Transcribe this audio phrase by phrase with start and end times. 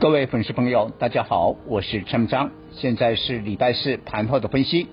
[0.00, 4.88] 各位粉丝朋友，大家好，我是陈章，现在是礼拜四盘后的分析。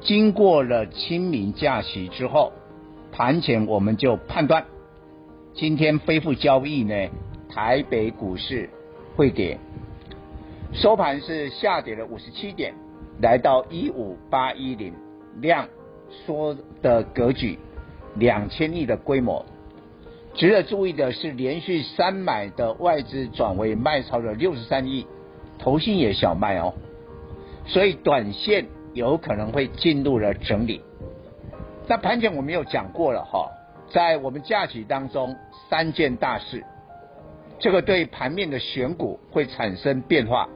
[0.00, 2.52] 经过了清明假期之后，
[3.12, 4.64] 盘前我们就判断，
[5.54, 7.08] 今天恢复交易呢，
[7.48, 8.68] 台北股市
[9.14, 9.56] 会跌，
[10.72, 12.74] 收盘是下跌了五十七点，
[13.20, 14.92] 来到一五八一零，
[15.36, 15.68] 量
[16.10, 17.56] 缩的格局，
[18.16, 19.46] 两千亿的规模。
[20.34, 25.06] 值得注意的是，连续三买的外资转为卖超了六十三亿，
[25.58, 26.72] 投信也小卖哦，
[27.66, 30.80] 所以短线有可能会进入了整理。
[31.86, 33.50] 那盘前我们有讲过了哈，
[33.90, 35.36] 在我们假期当中
[35.68, 36.64] 三件大事，
[37.58, 40.48] 这个对盘面的选股会产生变化。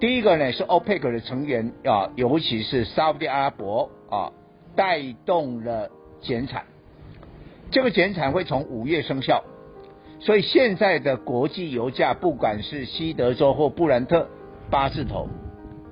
[0.00, 4.32] 第一个呢是 OPEC 的成员啊，尤其是沙乌地阿拉伯啊，
[4.74, 5.88] 带动了
[6.20, 6.64] 减产。
[7.70, 9.44] 这个减产会从五月生效，
[10.20, 14.26] 所以现在的国际油价，不管是西德州或布兰特，
[14.70, 15.28] 八字头，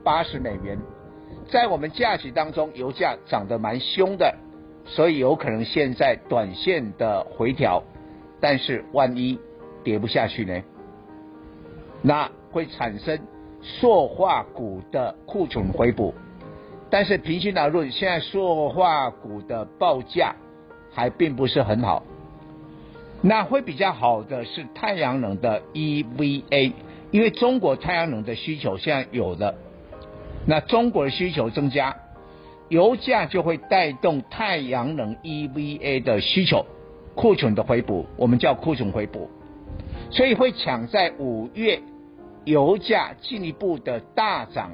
[0.03, 0.79] 八十美元，
[1.51, 4.35] 在我们假期当中，油价涨得蛮凶的，
[4.87, 7.83] 所以有可能现在短线的回调，
[8.41, 9.39] 但是万一
[9.85, 10.63] 跌不下去呢？
[12.01, 13.19] 那会产生
[13.61, 16.15] 塑化股的库存回补，
[16.89, 20.35] 但是平心而论，现在塑化股的报价。
[20.97, 22.03] 还并不是很好，
[23.21, 26.73] 那会比较好的是太阳能的 EVA，
[27.11, 29.57] 因为中国太阳能的需求现在有了，
[30.47, 31.95] 那中国的需求增加，
[32.71, 36.65] 油价就会带动太阳能 EVA 的需求，
[37.15, 39.29] 库存的回补，我们叫库存回补，
[40.11, 41.79] 所以会抢在五月
[42.47, 44.73] 油价进一步的大涨，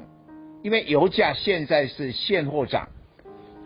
[0.61, 2.87] 因为油价现在是现货涨，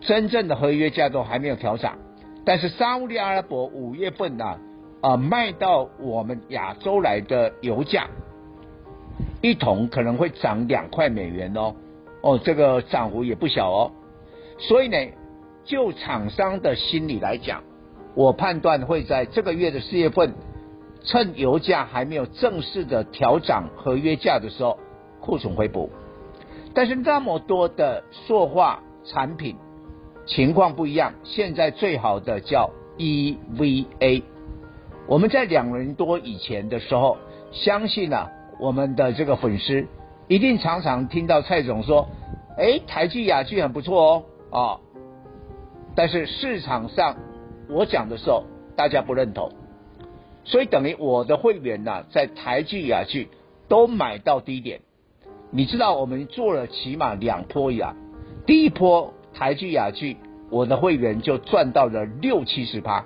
[0.00, 1.96] 真正的合约价都还没有调涨。
[2.44, 4.58] 但是沙乌地阿拉伯五月份呢，啊，
[5.12, 8.08] 啊卖到我们亚洲来的油价，
[9.42, 11.74] 一桶可能会涨两块美元哦，
[12.22, 13.92] 哦，这个涨幅也不小哦。
[14.58, 14.96] 所以呢，
[15.64, 17.62] 就厂商的心理来讲，
[18.14, 20.32] 我判断会在这个月的四月份，
[21.02, 24.78] 趁油价还没有正式的调涨合约价的时候，
[25.20, 25.90] 库存回补。
[26.72, 29.56] 但是那么多的塑化产品。
[30.28, 34.22] 情况不一样，现在最好的叫 EVA。
[35.06, 37.16] 我们在两年多以前的时候，
[37.50, 38.30] 相信啊，
[38.60, 39.86] 我们的这个粉丝
[40.28, 42.06] 一定常常听到蔡总说
[42.58, 44.80] ：“哎，台剧、雅剧很不错哦，啊、”
[45.96, 47.16] 但是市场上
[47.70, 48.44] 我讲的时候，
[48.76, 49.50] 大家不认同，
[50.44, 53.30] 所以等于我的会员呐、在台剧、雅剧
[53.66, 54.80] 都买到低点。
[55.50, 57.96] 你知道我们做了起码两波呀，
[58.44, 59.14] 第一波。
[59.38, 60.16] 台聚亚聚，
[60.50, 63.04] 我的会员就赚到了六七十趴，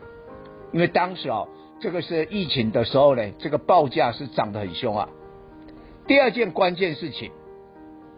[0.72, 1.46] 因为当时哦，
[1.78, 5.10] 这个是疫情的时候呢，这个报价是涨得很凶啊。
[6.06, 7.30] 第二件关键事情，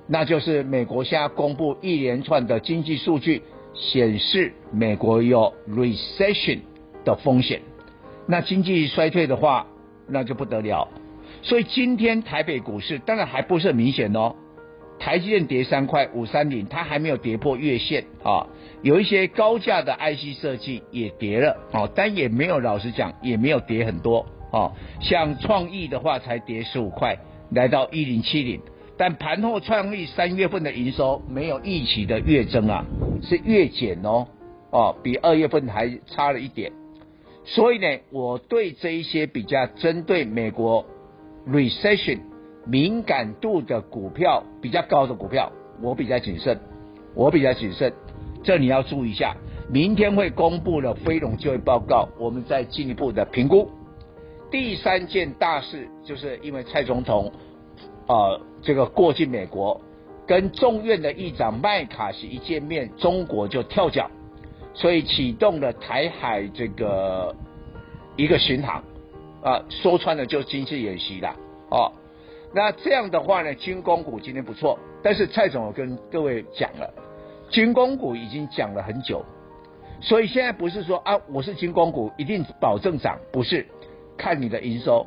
[0.06, 3.42] 那就是美国现在公布一连串的经济数据，
[3.74, 6.60] 显示美国有 recession
[7.04, 7.62] 的风险。
[8.28, 9.66] 那经济衰退的话，
[10.06, 10.86] 那就不得了。
[11.42, 14.36] 所以今天台北股市当然还不是很明显哦。
[14.98, 18.46] 台积电跌三块五三零，它还没有跌破月线啊。
[18.82, 24.72] 有一些高价的 IC 设计也跌了啊，但也没有老实讲，也没有跌很多啊。
[25.00, 27.18] 像创意的话，才跌十五块，
[27.50, 28.60] 来到一零七零。
[28.96, 32.84] 但盘后创意三月份的营收没有预期的月增啊，
[33.22, 34.28] 是月减哦，
[34.70, 36.70] 哦，比二月份还差了一点。
[37.44, 40.86] 所以呢，我对这一些比较针对美国
[41.48, 42.20] recession。
[42.66, 45.50] 敏感度的股票比较高的股票，
[45.82, 46.58] 我比较谨慎，
[47.14, 47.92] 我比较谨慎，
[48.42, 49.36] 这你要注意一下。
[49.68, 53.70] 明天会公布了非农就业报告，我们再进一步的评估。
[54.50, 57.32] 第三件大事就是因为蔡总统，
[58.06, 59.80] 呃，这个过境美国，
[60.26, 64.10] 跟众院的议长麦卡锡一见面，中国就跳脚，
[64.74, 67.34] 所以启动了台海这个
[68.16, 68.84] 一个巡航，
[69.42, 71.34] 啊、说穿了就是军事演习了，
[71.70, 71.90] 哦。
[72.54, 76.88] 那这样的话呢，军工股今天不错，但是蔡总我跟各位讲了，
[77.50, 79.24] 军工股已经讲了很久，
[80.00, 83.66] 所以现在不是说啊，我是军工股一定保证涨，不是，
[84.16, 85.04] 看你的营收，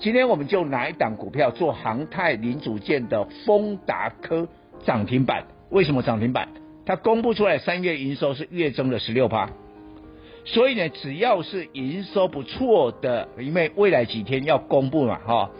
[0.00, 4.48] 今天我们就拿一档股票做航太零组件的丰达科
[4.84, 5.44] 涨停板。
[5.70, 6.48] 为什么涨停板？
[6.84, 9.48] 它公布出来三月营收是月增了十六趴，
[10.44, 15.50] 所以呢，只要是营收不错的，因为未来几天要公布嘛，哈，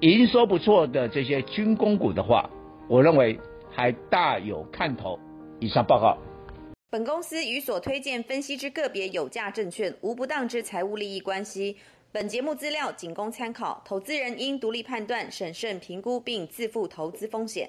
[0.00, 2.48] 营收不错的这些军工股的话，
[2.88, 3.38] 我认为
[3.70, 5.18] 还大有看头。
[5.58, 6.16] 以上报告。
[6.88, 11.76] 本公司与所推荐分析之个别有价证券无不当之财务利益关系。
[12.10, 17.68] 本节目资料仅供参考，投资人应独立判断、审慎评估并自负投资风险。